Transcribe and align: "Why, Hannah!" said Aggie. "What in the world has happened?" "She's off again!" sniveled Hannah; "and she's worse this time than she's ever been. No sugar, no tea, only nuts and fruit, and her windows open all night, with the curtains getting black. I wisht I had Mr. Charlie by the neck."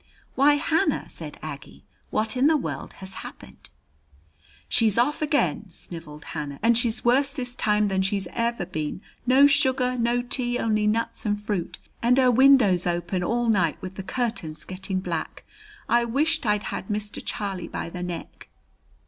"Why, 0.33 0.55
Hannah!" 0.55 1.07
said 1.09 1.37
Aggie. 1.43 1.83
"What 2.09 2.35
in 2.35 2.47
the 2.47 2.57
world 2.57 2.93
has 2.93 3.13
happened?" 3.21 3.69
"She's 4.67 4.97
off 4.97 5.21
again!" 5.21 5.69
sniveled 5.69 6.23
Hannah; 6.33 6.57
"and 6.63 6.75
she's 6.75 7.05
worse 7.05 7.31
this 7.31 7.53
time 7.55 7.87
than 7.87 8.01
she's 8.01 8.27
ever 8.33 8.65
been. 8.65 9.03
No 9.27 9.45
sugar, 9.45 9.95
no 9.99 10.23
tea, 10.23 10.57
only 10.57 10.87
nuts 10.87 11.23
and 11.27 11.39
fruit, 11.39 11.77
and 12.01 12.17
her 12.17 12.31
windows 12.31 12.87
open 12.87 13.23
all 13.23 13.47
night, 13.47 13.77
with 13.79 13.93
the 13.93 14.01
curtains 14.01 14.65
getting 14.65 15.01
black. 15.01 15.43
I 15.87 16.05
wisht 16.05 16.47
I 16.47 16.57
had 16.57 16.87
Mr. 16.87 17.21
Charlie 17.23 17.67
by 17.67 17.91
the 17.91 18.01
neck." 18.01 18.47